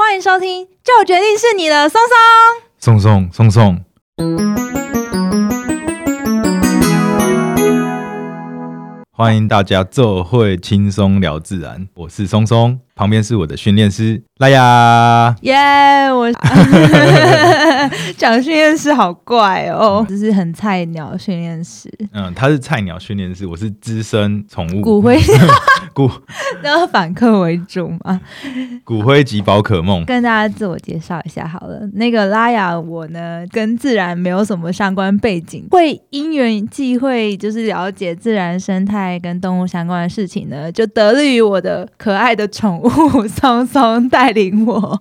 [0.00, 2.00] 欢迎收听，就决定是你了，松
[2.78, 3.84] 松，松松松松。
[9.10, 12.78] 欢迎大家做会轻松聊自然，我是松松。
[12.98, 16.28] 旁边是我的训练师拉雅，耶！Yeah, 我
[18.16, 21.88] 讲训练师好怪哦，只是很菜鸟训练师。
[22.12, 25.16] 嗯，他是菜鸟训练师，我是资深宠物骨灰
[25.94, 26.10] 骨，
[26.60, 28.20] 然后反客为主嘛。
[28.82, 31.78] 骨灰级宝可梦，跟大家自我介绍一下好了。
[31.92, 42.87] 那个拉雅，我呢跟自然没有什么相关背景，会因缘际会就是了解自然生态跟动物相关的事情呢，就得力于我的可爱的宠物。
[43.28, 45.00] 松松带领我，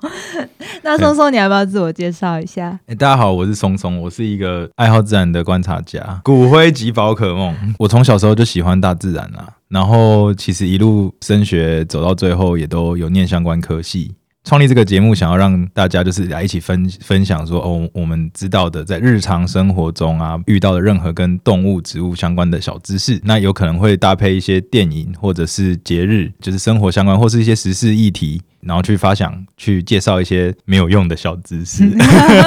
[0.84, 2.70] 那松松，你要不要自我介绍一下？
[2.86, 7.56] 哎、欸，大家好，我是松松，我是一个爱好自然的观察家，骨灰级宝可梦。
[7.80, 14.16] 我从小时候就喜欢大自然啦，然后其实一路升学走到最后，也都有念相关科系。
[14.48, 31.84] 创立这个节目，想要让大家就是来一起分分享说哦，我们知道的在日常生活中啊遇到的任何跟动物、植物相关的小知识，那有可能会搭配一些电影或者是节日，就是生活相关或是一些时事议题，然后去发想、去介绍一些没有用的小知识。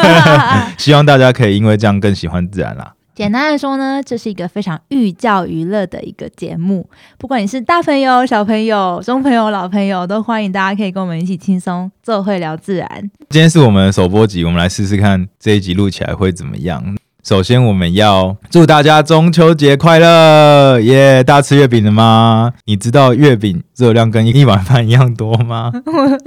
[0.79, 2.95] 希望大家可以因为这样更喜欢自然啦。
[3.21, 6.89] 简单来说呢，这是一个非常寓教于乐的一个节目。
[7.19, 12.89] 不管你是大朋友、小朋友、中朋友、老朋友，都欢迎大家可以跟我们一起轻松做会聊自然。
[13.29, 16.97] 今天是我们的首播集，我们来试试看这一集录起来会怎么样。
[17.23, 20.81] 首先，我们要祝大家中秋节快乐！
[20.81, 22.53] 耶、yeah，大家吃月饼了吗？
[22.65, 25.71] 你知道月饼热量跟一碗饭一样多吗？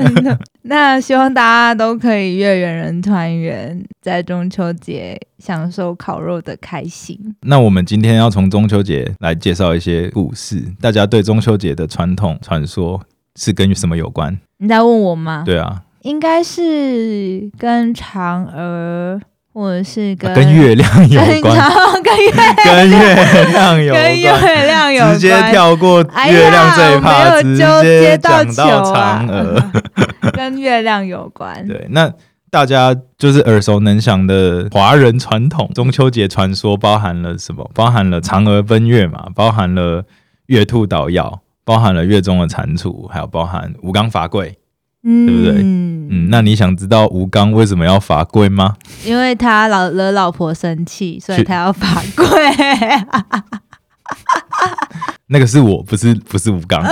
[0.63, 7.17] 那希望大家都可以月圆人团圆，在中秋节享受烤肉的开心。
[7.41, 10.63] 那我们今天要从中秋节来介绍一些故事。
[10.80, 13.02] 大家对中秋节的传统传说
[13.35, 14.38] 是跟什么有关？
[14.59, 15.41] 你在问我吗？
[15.44, 19.19] 对啊，应该是跟嫦娥。
[19.54, 21.56] 或者是跟、啊、跟 月亮有关，
[22.04, 22.18] 跟
[22.90, 23.14] 月
[23.52, 29.72] 亮有关，跟月亮有关，直接跳过月亮这一趴，哎、直接讲到嫦娥，啊、
[30.34, 31.68] 跟月亮有关。
[31.68, 32.12] 对，那
[32.50, 37.69] 大家就是耳熟能详的华人传统中秋节传说，包含了什么？
[37.74, 40.03] 包含了嫦娥奔月嘛，包含了
[40.47, 44.58] 月兔捣药，包含了月中的蟾蜍，还有包含吴刚伐桂。
[45.03, 45.62] 嗯，对不对？
[45.62, 48.75] 嗯，那你想知道吴刚为什么要罚跪吗？
[49.06, 52.25] 因为他老惹老婆生气，所以他要罚跪。
[55.28, 56.81] 那个是我，不是不是吴刚。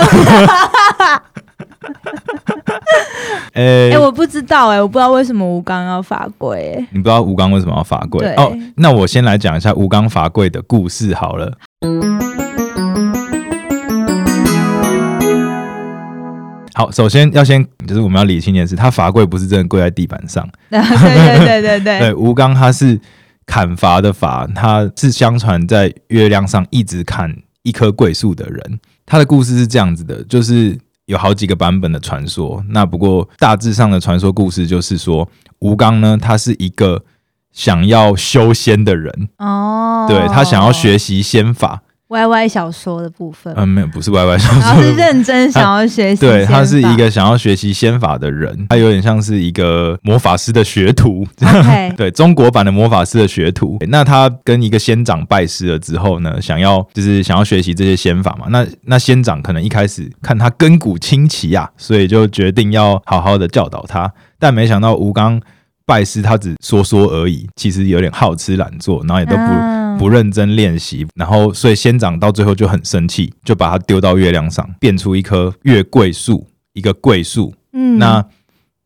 [3.54, 6.88] 哎、欸欸，我不知道哎、欸，我不知道为什么吴刚要罚跪、欸。
[6.90, 8.26] 你不知道吴刚为什么要罚跪？
[8.36, 11.52] 哦，那我先来讲一下吴刚罚跪的故事好了。
[16.74, 20.48] 好，首先要先就是我们要理清一件事，他罚跪不是真的跪在地板上。
[20.70, 21.98] 对对对对对。
[21.98, 22.98] 对，吴 刚他是
[23.44, 28.80] 砍伐的伐，他是相传在月亮上一直砍一棵桂树的人。
[29.04, 32.64] 他的故事是这样子的，就是有好几个版本的传说。
[32.70, 35.28] 那不过大致上的传说故事就是说，
[35.58, 37.04] 吴刚呢，他是一个
[37.52, 41.82] 想要修仙的人哦，对，他想要学习仙法。
[42.12, 46.20] 歪歪小说的部分，嗯，没有，不是歪歪小说， 他是认真想要学习。
[46.20, 51.26] 对，他是一个想要学习仙法的人，他有点像是一个魔法师的学徒。
[51.40, 51.94] Okay.
[51.96, 53.78] 对，中国版的魔法师的学徒。
[53.88, 58.46] 那他跟一个仙长拜师了之后呢，想要就是想要学习这些仙法嘛。
[58.50, 64.12] 那那仙长可能一开始看他根骨清奇啊，所以就决定要好好的教导他。
[64.38, 65.40] 但没想到吴刚
[65.86, 69.42] 拜师，他只说说而已，其实有点好吃懒做，然后也都不。
[69.42, 77.54] 啊不认真练习，然后所以仙长到最后就很生气，就把他丢到月亮上，变出一棵月桂树，一个桂树。
[77.72, 78.24] 嗯，那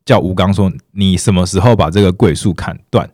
[0.05, 3.09] 叫吴刚说：“你什么时候把这个桂树砍断？”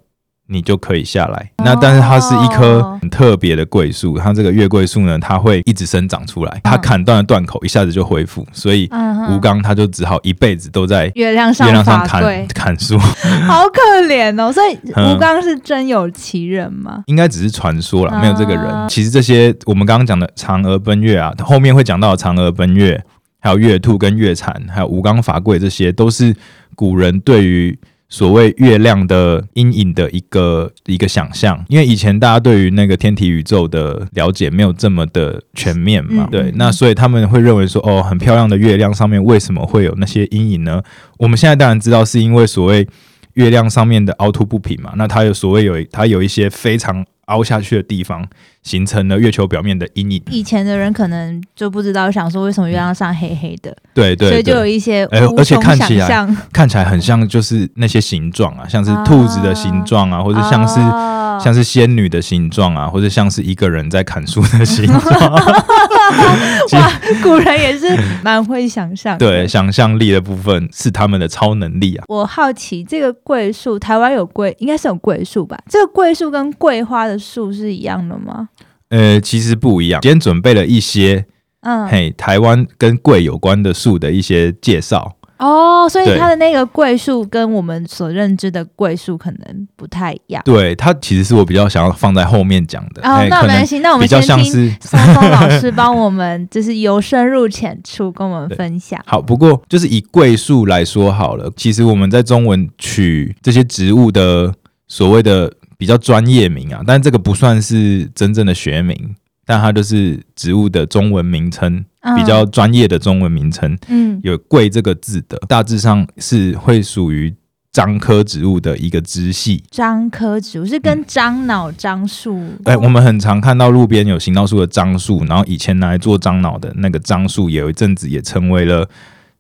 [0.48, 1.52] 你就可以下来。
[1.64, 6.60] 那但是它是一棵很特别的桂树，它这个月桂树呢，它会一直生长出来。
[6.64, 8.46] 它砍断了断口，一下子就恢复。
[8.52, 8.90] 所以
[9.30, 12.98] 吴刚他就只好一辈子都在月亮上月亮上砍砍树，
[13.48, 14.52] 好可怜哦。
[14.54, 17.04] 所以吴刚是真有其人吗？
[17.08, 18.66] 应该只是传说了，没有这个人。
[18.90, 23.02] 其实这些我们刚刚讲的嫦娥奔月啊，后面会讲到嫦娥奔月，
[23.40, 26.36] 还有月兔跟月蝉，还有吴刚伐桂，这些都是
[26.76, 27.80] 古人对于。
[28.14, 40.80] 所谓月亮的阴影的一个一个想象，因为以前大家对于那个天体宇宙的了解没有这么的全面嘛，对，那所以他们会认为说，哦，很漂亮的月亮上面为什么会有那些阴影呢？
[41.18, 42.88] 我们现在当然知道是因为所谓
[43.34, 47.04] 月亮上面的凹凸不平嘛，那它有所谓有它有一些非常
[47.34, 48.26] 凹下去的地方，
[48.62, 50.22] 形成了月球表面的阴影。
[50.30, 65.34] 以前的人可能就不知道，想说为什么月亮上黑黑的，嗯、对，对对，所以就有一些哎，而且看起来像看起来很像，就是那些形状啊，像是兔子的形状啊，啊或者像是、啊、像是仙女的形状啊，或者像是一个人在砍树的形状。
[66.74, 66.92] 哇，
[67.22, 67.88] 古人也是
[68.24, 72.06] 蛮会想象，对，想象力的部分是他们的超能力啊。
[72.08, 75.58] 我好奇这个桂树，台湾有桂，应该是有桂树吧？
[75.70, 78.50] 这个桂树跟桂花的树是一样的吗？
[78.90, 80.02] 呃，其实不一样。
[80.02, 81.26] 今天准备了一些，
[81.62, 85.16] 嗯，嘿，台湾跟桂有关的树的一些介绍。
[85.44, 90.42] 哦，所以它的那个桂树跟我们所认知的桂树可能不太一样。
[90.46, 93.02] 对，它其实是我比较想要放在后面讲的。
[93.02, 99.02] 哦，那没关系，那我们先听松松老师帮我们，就是由深入浅出跟我们 分享。
[99.06, 104.54] 好，不过就是以桂树来说好了，其实我们在中文取这些植物的
[104.88, 109.16] 所谓的比较专业名啊，但这个不算是真正的学名。
[109.46, 111.84] 但它就是植物的中文名称，
[112.16, 113.78] 比较专业的中文名称。
[113.88, 117.34] 嗯，有“桂”这个字的，大致上是会属于
[117.72, 119.64] 樟科植物的一个支系。
[119.72, 122.40] 樟科植物是跟樟脑、樟树。
[122.64, 128.88] 哎，我们很常看到路边有行道树的樟树，然后以前拿来做樟脑的那个樟树，也有一阵子也成为了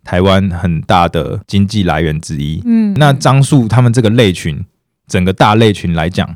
[0.03, 2.61] 台湾很大的经济来源之一。
[2.65, 4.65] 嗯，那樟树它们这个类群，
[5.07, 6.35] 整个大类群来讲。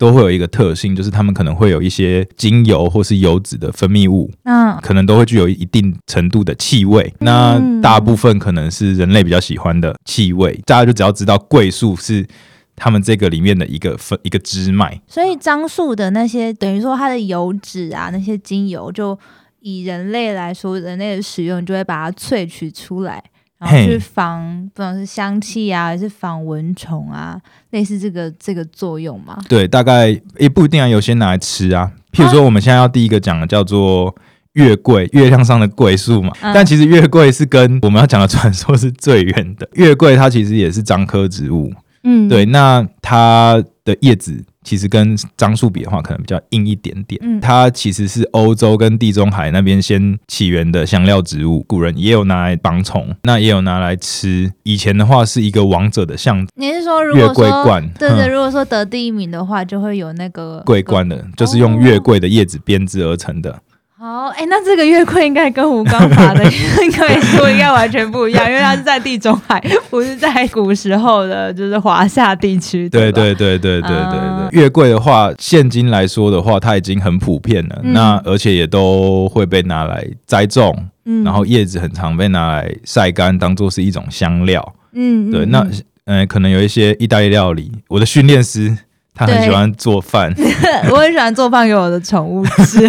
[0.00, 7.12] 都会有一个特性，就是它们可能会有一些精油或是油脂的分泌物，嗯，可能都会具有一定程度的气味。
[7.18, 10.58] 那大部分可能是人类比较喜欢的气味。
[10.64, 12.26] 大家就只要知道桂树是
[12.74, 14.98] 他们这个里面的一个分一个支脉。
[15.06, 19.18] 所以樟树的那些等于说它的油脂啊，那些精油，就
[19.60, 23.22] 以人类来说，人类的使用就会把它萃取出来。
[23.60, 27.38] 然后去防，不管是香气啊，还是防蚊虫啊，
[27.70, 29.38] 类似这个这个作用嘛？
[29.48, 30.08] 对，大概
[30.38, 31.92] 也不一定啊，有些拿来吃啊。
[32.10, 34.14] 譬如说，我们现在要第一个讲的叫做
[34.54, 36.32] 月桂，月亮上的桂树嘛。
[36.40, 39.68] 嗯、但其实月桂是跟我们要讲的传说是最远的。
[39.74, 41.70] 月桂它其实也是樟科植物，
[42.02, 44.42] 嗯，对，那它的叶子。
[44.62, 47.20] 其实跟樟树比的话，可能比较硬一点点。
[47.24, 54.52] 嗯，它其实是欧洲跟地中海那边先起源的香料植物，古人也有拿来绑虫，那也有拿来吃。
[54.62, 56.48] 以前的话是一个王者的象征。
[56.54, 57.90] 你是说，如果说月桂冠？
[57.98, 63.58] 对对，如果说得第一名的话，就会有那个桂冠的，就是用月桂的叶子编织而成的。
[64.02, 66.42] 好，哎、欸，那这个月桂应该跟吴刚伐的
[66.82, 72.88] 应该说应该完全不一样，因为它是在地中海，不是在古时候的，就是华夏地区。
[72.88, 77.78] 对对对对对对对，嗯、月桂的话，现今来说的话，它已经很普遍了。
[77.82, 80.74] 嗯、那而且也都会被拿来栽种，
[81.04, 84.74] 嗯、然后叶子很常被拿来晒干，当做是一种香料。
[84.94, 85.60] 嗯，对，那
[86.06, 88.78] 嗯、呃，可能有一些意大利料理，我的训练师。
[89.20, 90.34] 他很喜欢做饭，
[90.90, 92.88] 我很喜欢做饭给我的宠物吃。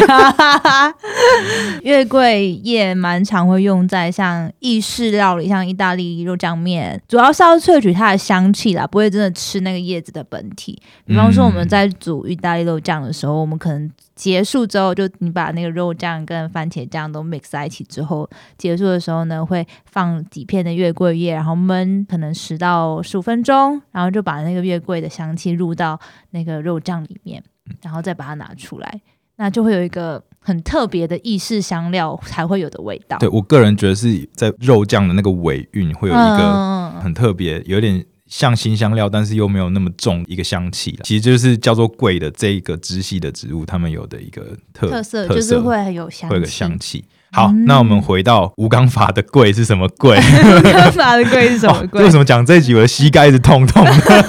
[1.83, 10.81] 月桂叶蛮常会用在像意式料理，像意大利肉酱面，主要是要萃取它的香气啦，不会真的吃那个叶子的本体。
[11.06, 13.92] 比方说我们在煮意大利肉酱的时候，我们可能。
[14.16, 26.00] 结束之后，就你把那个肉酱跟番茄酱都 mix 在一起之后，结束的时候呢，会放几片的月桂叶，然后焖可能十到十五分钟，然后就把那个月桂的香气入到
[26.31, 27.44] 那个肉酱里面，
[27.81, 29.02] 然后再把它拿出来，
[29.38, 33.18] 那就会有一个很特别的意式香料才会有的味道。
[33.18, 38.06] 对，我个人觉得是在肉酱的那个尾韵会有一个很特别，有点。
[38.31, 44.41] 像新香料，但是又没有那么重一个香气，其实就是叫做桂的这一个支系的植物，它们有的一个
[44.74, 47.03] 特特色，特色就是会有香气，会有个香气。
[47.34, 50.17] 好，嗯、那我们回到吴刚伐的桂是什么桂？
[50.60, 52.03] 吴刚伐的桂是什么桂？
[52.03, 54.25] 为什么讲这一集我的膝盖一直痛痛的？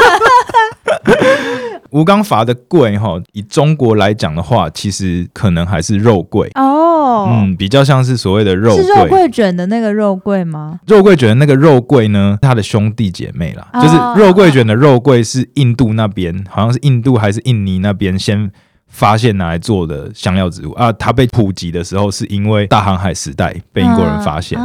[1.91, 10.81] 吴刚伐的桂哈，以中国来讲的话，其实可能还是肉桂哦，嗯，比较像是所谓的肉桂，是肉桂卷的那个肉桂吗？
[10.87, 18.51] 肉桂卷的那个肉桂呢，它的兄弟姐妹啦，哦、就是肉桂卷的肉桂是印度那边，好像是印度还是印尼那边先
[18.87, 20.73] 发现拿来做的香料植物。
[20.73, 24.59] 啊，它被普及的时候是因为大航海时代被英国人发现，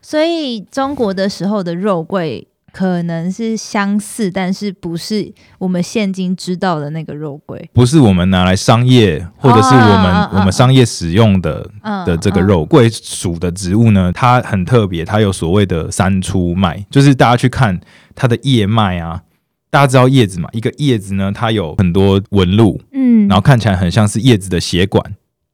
[0.00, 2.48] 所以中国的时候的肉桂。
[2.72, 17.78] 可能是相似，但是不是我们现今知道的那个肉桂，不是我们拿来商业或者是我们、哦、我们商业使用的、哦、的这个肉桂属的植物呢，它很特别，它有所谓的三出脉，就是大家去看
[18.14, 19.22] 它的叶脉啊，
[19.70, 25.04] 大家知道叶子嘛，一个叶子呢，它有很多纹路，嗯，然后看起来很像是叶子的血管，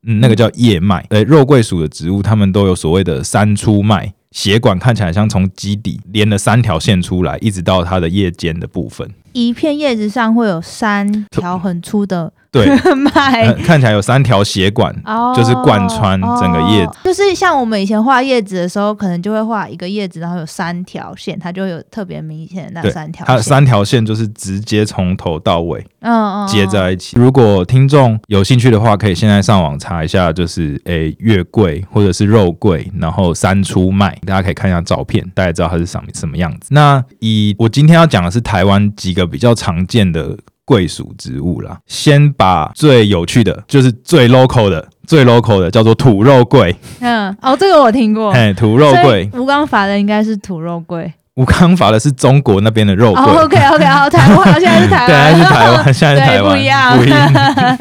[0.06, 1.04] 嗯，那个叫叶脉。
[1.10, 4.14] 呃，肉桂属的植物，它们都有所谓的三出脉。
[4.38, 9.10] 血管看起来像从基底连了三条线出来，一直到它的叶尖的部分。
[9.32, 12.32] 一片叶子上会有三条很粗的。
[12.50, 12.66] 对，
[12.96, 16.96] 麦看起来有三条血管，哦、就是贯穿整个叶子，哦。
[17.04, 23.36] 就是像我们以前画叶子的时候，可能就会画一个叶子，然后有三条线，它就会有特别明显的那三条线。
[23.36, 27.18] 它三条线就是直接从头到尾，嗯嗯，接在一起。
[27.18, 36.68] 如果听众有兴趣的话，可以现在上网查一下，就是诶月桂或者是肉桂，然后三出脉，大家可以看一下照片，大家知道它是什么什么样子。
[36.70, 40.38] 那以我今天要讲的是台湾几个比较常见的。
[40.68, 46.76] 桂属植物啦，先把最有趣的，就是最 local 的、最 local 的，叫做土肉桂。
[47.00, 48.30] 嗯，哦，这个我听过。
[48.32, 49.30] 哎，土肉桂。
[49.32, 51.10] 吴刚伐的应该是土肉桂。
[51.36, 53.22] 吴刚伐的是中国那边的肉桂。
[53.22, 55.08] 哦，OK，OK，好，台湾，现在是台湾。
[55.08, 56.54] 对，现在是台湾，现在是台湾。
[56.54, 56.98] 不一样。
[56.98, 57.78] 不一样。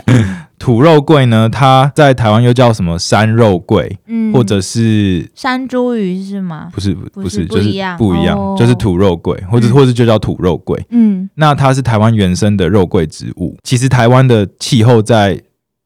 [0.60, 6.70] 土肉桂呢，它在台湾又叫什么山肉桂，嗯，或者是山茱萸是吗？
[6.74, 13.56] 不是，不是，就是不一样，哦、就是土肉桂，或者或者就叫土肉桂，嗯，那它是台湾原生的肉桂植物。
[13.64, 15.40] 其实台湾的气候在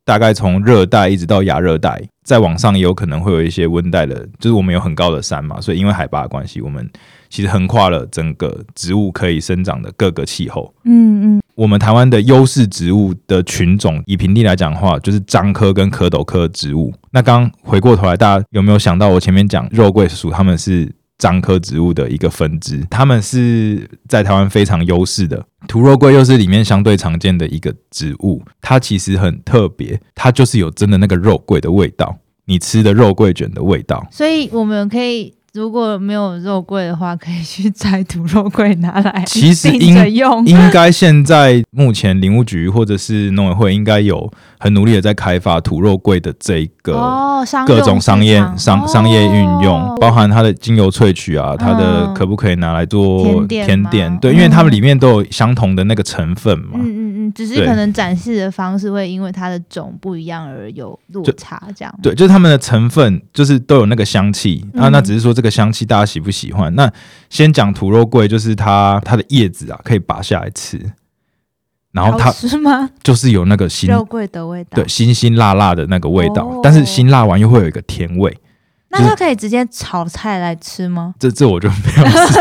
[0.06, 6.90] 大概从热带一直到亚热带，再往上也有可能会有一些温带的，就是我们有很高的山嘛，所以因为海拔的关系，我们
[7.30, 11.42] 其实横跨了整个植物可以生长的各个气候，嗯嗯。
[11.62, 16.92] 我们台湾的优势植物的群种，以平地来讲的话，就是樟科跟壳斗科植物。
[17.12, 25.46] 那刚回过头来，大家有没有想到，我前面讲肉桂属，它们是樟科植物的一个分支，它们是在台湾非常优势的。
[25.68, 34.04] 土肉桂又是里面相对常见的一个植物，它其实很特别，它就是有真的那个肉桂的味道，你吃的肉桂卷的味道。
[34.10, 35.36] 所以我们可以。
[35.54, 40.46] 如果没有肉桂的话，可以去摘土肉桂拿来其实应用。
[40.46, 54.18] 应该现在目前林务局或者是农委会应该有很努力的在开发土肉桂的这个各种商业商商业运用，包含它的精油萃取啊，它的可不可以拿来做甜点？
[54.20, 56.80] 对，因为它们里面都有相同的那个成分嘛。
[56.80, 56.91] 嗯
[57.34, 62.00] 只是可能展示的方式会因为它的种不一样而有落差，这样。
[62.02, 66.74] 对，就是它们的成分就是都有那个香气啊，那只是说这个香气大家喜不喜欢？
[66.76, 66.92] 那
[67.30, 70.80] 先讲土肉桂，就是它它的叶子啊，可以拔下来吃，
[71.92, 72.90] 然后它是吗？
[73.04, 78.38] 就是有那个辛肉桂的味道，对，辛辛辣辣的那个味道，但是辛辣完又会有一个甜味。
[78.92, 81.14] 那它可以直接炒菜来吃吗？
[81.18, 82.40] 这这我就没有试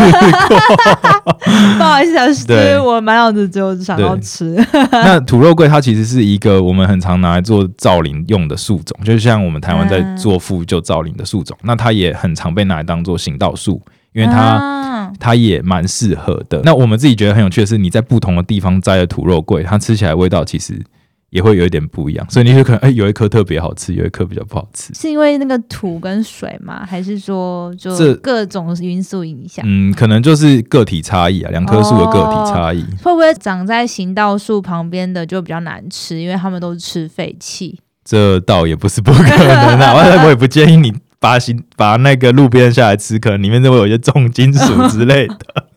[0.49, 1.33] 过，
[1.79, 4.57] 不好意思啊，是我满脑子只有想要吃。
[4.91, 13.81] 那土肉桂它其实是一个我们很常拿来做造林用的树种，就像我们台湾在做复旧造林的树种，嗯、那它也很常被拿来当做行道树，
[14.13, 16.61] 因为它、啊、它也蛮适合的。
[16.65, 20.83] 那我们自己觉得很有趣的是，你在不同的地方摘的土肉桂，它吃起来味道其实。
[21.31, 26.85] 也会有一点不一样，所以你就可能哎，有一颗特别好吃，有一颗比较不好吃，是因为那个土跟水吗？
[26.85, 29.65] 还是说就各种因素影响？
[29.67, 32.83] 嗯，可能就是个体差异啊，两棵树的个体差异。
[32.83, 36.21] 哦，会不会长在行道树旁边的就比较难吃？
[36.21, 37.79] 因为他们都是吃废气。
[38.05, 39.95] 这倒也不是不可能啊，
[40.25, 45.37] 我也不建议你把行把那个路边下来吃，可能里面就会有一些重金属之类的。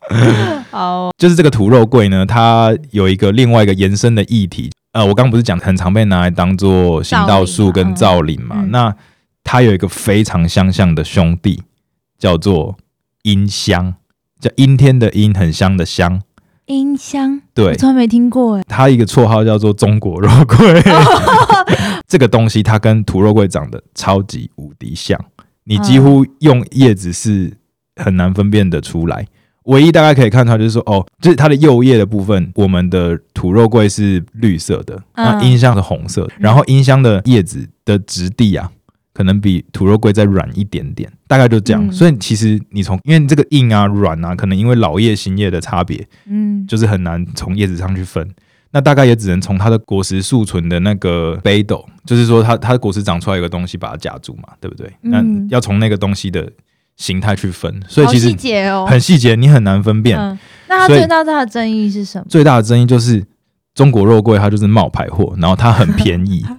[0.71, 4.71] 哦，就是这个土肉桂呢，它有一个另外一个延伸的议题。
[4.93, 8.57] 呃，我刚刚不是讲很常被拿来当做行道树跟造林嘛？
[8.59, 8.95] 嗯、那
[9.43, 11.61] 它有一个非常相像的兄弟，
[12.17, 12.77] 叫做
[13.23, 13.95] 阴香，
[14.39, 16.21] 叫阴天的阴，很香的香。
[16.67, 18.63] 阴香，对，我从来没听过哎。
[18.67, 20.81] 它一个绰号叫做中国肉桂，
[22.07, 25.19] 这个东西它跟土肉桂长得超级无敌像，
[25.63, 27.51] 你几乎用叶子是
[27.95, 29.25] 很难分辨得出来。
[29.65, 38.69] 唯一大概可以看出来就是说，哦，就是它的幼叶的部分，我们的土肉桂是绿色的，那音箱是红色的，然后音箱的叶子的质地啊，
[39.13, 41.91] 可能比土肉桂再软一点点，大概就这样。
[41.91, 48.29] 所以其实你从因为这个硬啊、软啊，可能因为老叶、新叶的差别，嗯，就是很难从叶子上去分。
[48.71, 54.91] 那大概也只能从它的果实竖存的那个杯斗，就是说它它的果实长出来有个东西把它夹住嘛，对不对？
[55.01, 56.51] 那要从那个东西的。
[57.03, 60.17] 形态去分，所以其实很细节哦，很细节，你很难分辨。
[60.17, 62.25] 嗯，那它最大的争议是什么？
[62.29, 63.21] 最大的争议就是
[63.75, 66.45] 中国肉桂，它就是冒牌货，然后它很便宜。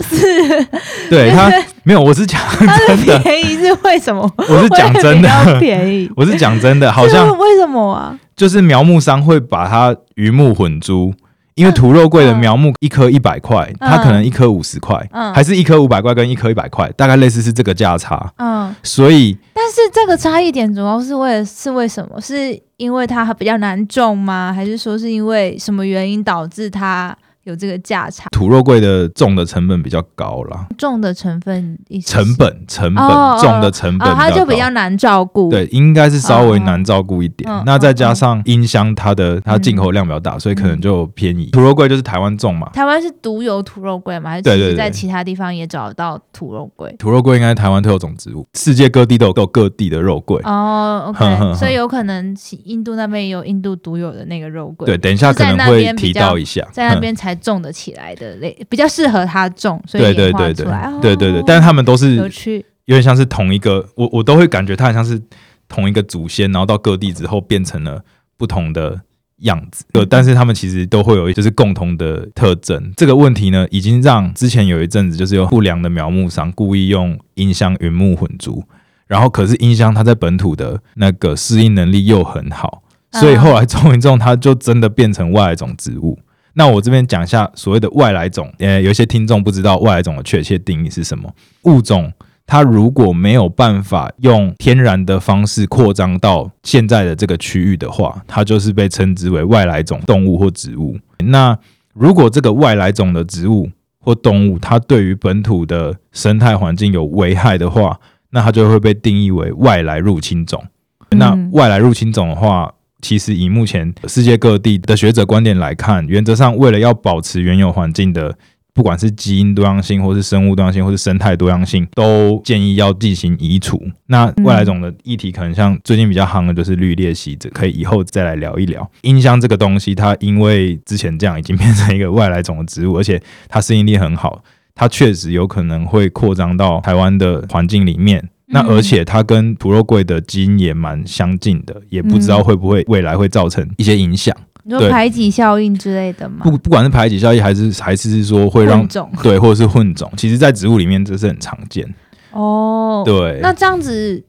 [0.00, 0.64] 是，
[1.08, 1.50] 对它
[1.82, 4.30] 没有，我是讲真的，便宜是为什么？
[4.36, 8.18] 我是讲真的，便宜， 我是讲真的，好像为什么啊？
[8.36, 11.14] 就是苗木商会把它鱼目混珠。
[11.56, 18.30] 因为土肉桂的苗木一颗一百块，嗯、它可能一颗五十块，嗯、还是一颗五百块跟一颗一百块，大概类似是这个价差。
[18.36, 22.20] 嗯，所以，但是这个差异点主要是为是为什么？
[22.20, 24.52] 是因为它比较难种吗？
[24.54, 28.28] 还是说是因为什么原因导致它有这个价差。
[28.30, 33.06] 土肉桂的种的成本比较高啦，种的成分成本成本
[33.40, 35.48] 种的成本，它就比较难照顾。
[35.48, 37.50] 对，应该是稍微难照顾一点。
[37.64, 41.46] 那再加上音箱，它的它进口量比较大，所以可能就便宜。
[41.46, 46.92] 土肉桂就是台湾种嘛，台湾是独有土肉桂嘛，还是在其他地方也找得到土肉桂？
[46.98, 50.40] 土肉桂应该是台湾特有种植物，世界各地都有都有各地的肉桂。
[50.44, 54.86] 哦， OK，所以有可能印度那边也有印度独有的那个肉桂。
[54.86, 60.90] 对，等一下可能会提到一下，在那边才种的起来的类，比较适合它种，所以演化出来。
[61.00, 65.20] 对对对，但是他们都是有趣，有点像是同一个，我我都会感觉它很像是
[65.68, 68.02] 同一个祖先，然后到各地之后变成了
[68.36, 69.00] 不同的
[69.38, 69.84] 样子。
[69.92, 72.92] 对，但是他们其实都会有就是共同的特征。
[72.96, 78.62] 这个问题呢，已经让之前有一阵子就是有不良的苗木商故意用音箱云木混株，
[79.06, 86.18] 然后可是音箱它在本土的那个适应能力又很好，所以后来种一种，它就真的变成外来种植物。
[86.58, 91.30] 那我这边讲一下所谓的外来种，呃，有些听众不知道外来种的确切定义是什么。
[91.64, 92.10] 物种
[92.46, 100.96] 它如果没有办法用天然的方式扩张到现在的这个区域的话，它就是被称之为外来种动物或植物。
[101.18, 101.58] 那
[101.92, 103.68] 如果这个外来种的植物
[104.00, 110.64] 或动物，它对于本土的生态环境有危害的话，那它就会被定义为外来入侵种。
[111.10, 112.72] 那外来入侵种的话，
[113.06, 118.36] 其实以目前世界各地的学者观点来看，原则上为了要保持原有环境的，
[118.74, 123.80] 不管是基因多样性，或是生物多样性，或是生态多样性，都建议要进行移除。
[124.08, 128.90] 那外来种的议题，可能像最近比较夯的就是绿鬣蜥，这可以以后再来聊一聊。
[129.02, 134.42] 音箱这个东西，它因为之前这样已经变成一个外来种的植物，而且它适应力很好，
[134.74, 138.28] 它确实有可能会扩张到台湾的环境里面。
[138.48, 146.44] 那而且它跟土肉桂的基因也蛮相近的，也不知道会不会未来会造成一些影响，你说排挤效应之类的吗？
[146.44, 151.92] 不，不管是排挤效应还是还是说会让种对，或者是混种，其实在植物里面这是很常见。
[152.30, 153.40] 哦，对。
[153.42, 154.22] 那这样子，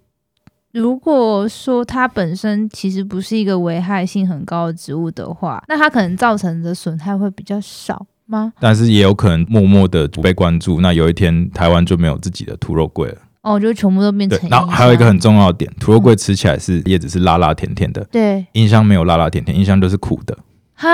[0.72, 8.52] 如果说它本身其实不是一个危害性很高的植物的话，那它可能造成的损害会比较少吗？
[8.60, 13.18] 但是也有可能默默的不被关注，那有一天台湾就没有自己的土肉桂了。
[13.48, 14.40] 哦，就全部都变成。
[14.50, 18.06] 然后还有一个很重要的点，土肉桂吃起来是叶子是辣辣甜甜的。
[18.12, 20.38] 对，音香没有辣辣甜甜，音香都是苦的。
[20.80, 20.88] 哈，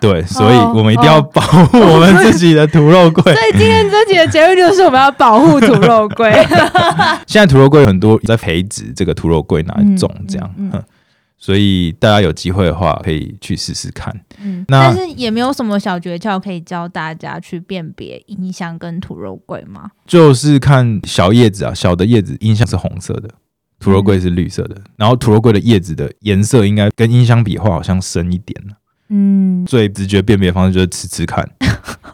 [0.00, 3.22] 对，所以我们一定要保护我们自己的土肉桂。
[3.24, 6.30] 所以今天这集的结论就是我们要保护土肉桂。
[7.26, 10.48] 现在土肉桂很多在培植这个土肉桂拿来种，这样。
[11.38, 14.12] 所以大家有机会的话，可以去试试看。
[14.40, 19.90] 嗯，那但是也没有什么小诀窍可以教大家去辨别音箱跟土肉桂吗？
[20.06, 23.28] 就是看小叶子啊，小的叶子，音箱是红色的，
[23.78, 24.74] 土肉桂是绿色的。
[24.76, 28.58] 嗯、然后土肉桂的叶子的颜色应该跟音箱比的话，好像深一点。
[29.08, 31.48] 嗯，最直觉辨别方式就是吃吃看。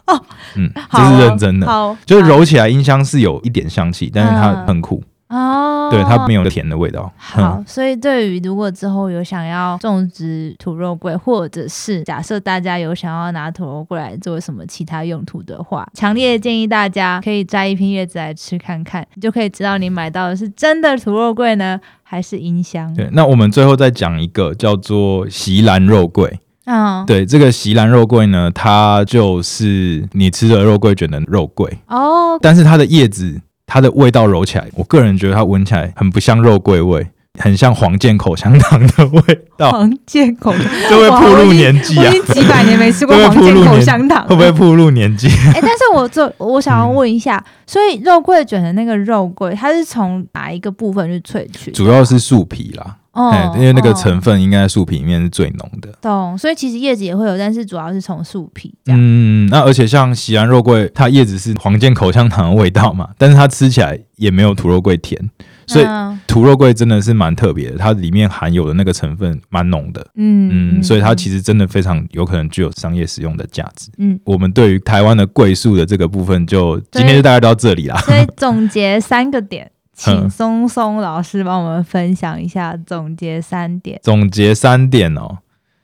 [0.05, 0.21] 哦，
[0.55, 1.65] 嗯，这是认真的。
[1.65, 5.03] 好，就是揉起来，音箱是有一点香气，但是它很苦。
[5.33, 7.11] 哦，对，它没有甜的味道。
[7.17, 22.93] 好，嗯、所以对于如果之后有想要种植土肉桂，或者是假设大家有想要拿土肉桂来做什么其他用途的话，强烈建议大家可以摘一片叶子来吃看看，你就可以知道你买到的是真的土肉桂呢，还是音箱。
[22.93, 26.39] 对，那我们最后再讲一个叫做席兰肉桂。
[26.65, 33.41] 嗯，对，这个席兰肉桂呢，它就是你吃的肉桂卷的肉桂哦，但是它的叶子。
[33.73, 37.07] 它的味道揉起来，我个人觉得它闻起来很不像肉桂味，
[37.39, 39.21] 很像黄健口香糖的味
[39.57, 39.71] 道。
[39.71, 42.03] 黄健口香糖，这会暴露年纪啊！
[42.03, 45.27] 我已经几百年没吃过黄健口香糖，会不会暴露年纪？
[45.27, 51.71] 哎、欸，但是我这我想要问一下，嗯、所以肉桂卷的那个肉桂，它是从哪一个部分去萃取？
[51.71, 52.97] 主要是树皮啦。
[53.13, 55.91] 哦，因为那个成分应该树皮里面是最浓的。
[56.01, 58.73] 懂，所以其实叶子也会有，但是主要是从树皮。
[58.87, 65.21] 嗯，那而且像喜安肉桂，它叶子是黄健口香糖的味道嘛， 但是它吃起来也没有土肉桂甜，
[65.67, 65.85] 所以
[66.25, 70.03] 土肉桂真的是蛮特别的，它里面含有的那个成分蛮浓的。
[70.15, 73.91] 嗯嗯，所以它其实真的非常有可能具有商业使用的价值。
[73.99, 77.95] 嗯，我们对于台湾的桂树的这个部分，就今天就大概到这里啦。
[78.01, 79.69] 所以总结 三个点。
[79.93, 83.99] 请松松老师帮我们分享一下，总结三点。
[84.03, 85.37] 总结三点哦。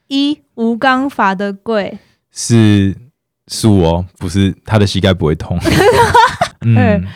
[0.08, 1.98] 一，无刚伐的桂
[2.32, 2.96] 是
[3.46, 5.56] 树哦，不是他的膝盖不会痛。
[6.66, 7.06] 嗯，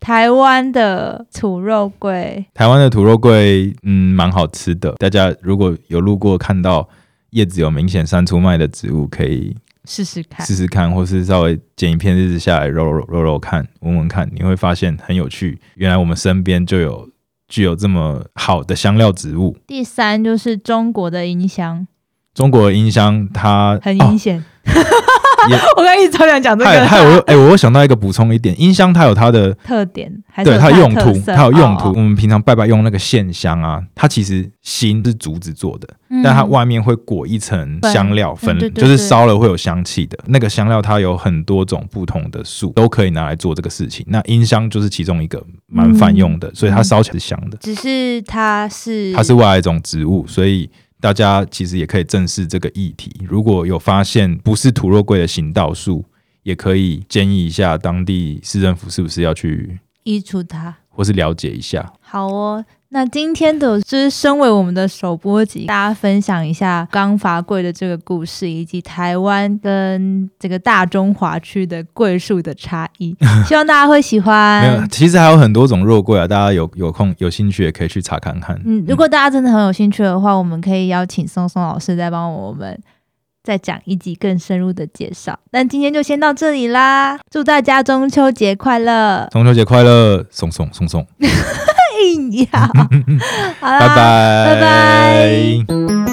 [0.00, 4.92] 台湾的土肉桂，台湾的土肉桂，嗯，蛮好吃的。
[4.98, 6.88] 大家如果有路过看到
[7.30, 9.56] 叶子有明显散出麦的植物，可以。
[9.84, 15.60] 试试看，试试看，或是稍微剪一片日子下来揉揉揉揉看，闻闻看，你会发现很有趣。
[15.74, 17.08] 原来我们身边就有
[17.48, 19.56] 具有这么好的香料植物。
[19.66, 21.86] 第三就是中国的音箱，
[22.34, 24.44] 中国的音箱它很阴险。
[25.76, 26.70] 我刚一直超想讲这个。
[26.70, 30.12] 还还有哎，我又想到一个补充一点，音箱它有它的特点，
[30.44, 31.88] 对它用途，它有用途。
[31.88, 40.18] 哦、我们平常拜拜用那个线香啊，它其实芯是竹子做的，嗯、但它外面会裹一层香料粉，粉就是烧了会有香气的。
[40.26, 44.04] 那个香料它有很多种不同的树，都可以拿来做这个事情。
[44.08, 47.56] 那音箱就是其中一个蛮泛用的，嗯、所以它烧起来是香的。
[47.60, 50.70] 只是它是它是外来一种植物，所以。
[51.00, 53.10] 大家其实也可以正视这个议题。
[53.26, 56.04] 如果有发现不是土肉桂的行道树，
[56.42, 61.92] 也可以建议一下当地市政府是不是要去移除它，或是了解一下。
[62.00, 62.64] 好哦。
[62.92, 74.62] 那今天的就是身为我们的首播集，大家分享一下刚伐桂的这个故事，以及台湾跟这个大中华区的桂树的差异， 希望大家会喜欢。
[74.62, 78.60] 没有，其实还有很多种肉桂啊，大家有有空有兴趣也可以去查看看。
[78.64, 82.76] 嗯，如果大家真的很有兴趣的话，我们可以邀请松松老师再帮我们
[83.42, 85.38] 再讲一集更深入的介绍。
[85.50, 89.28] 但今天就先到这里啦，祝大家中秋节快乐！
[89.30, 91.06] 中秋节快乐，送送送送。
[91.20, 92.70] 哎呀，
[93.60, 94.60] 好啦，拜拜，拜
[96.06, 96.09] 拜。